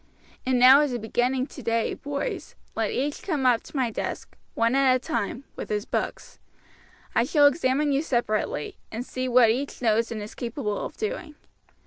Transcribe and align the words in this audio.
And 0.47 0.57
now 0.57 0.79
as 0.81 0.93
a 0.93 0.97
beginning 0.97 1.45
today, 1.45 1.93
boys, 1.93 2.55
let 2.75 2.89
each 2.89 3.21
come 3.21 3.45
up 3.45 3.61
to 3.61 3.75
my 3.77 3.91
desk, 3.91 4.35
one 4.55 4.73
at 4.73 4.95
a 4.95 4.97
time, 4.97 5.43
with 5.55 5.69
his 5.69 5.85
books. 5.85 6.39
I 7.13 7.23
shall 7.23 7.45
examine 7.45 7.91
you 7.91 8.01
separately, 8.01 8.79
and 8.91 9.05
see 9.05 9.27
what 9.27 9.51
each 9.51 9.79
knows 9.79 10.11
and 10.11 10.19
is 10.19 10.33
capable 10.33 10.83
of 10.83 10.97
doing. 10.97 11.35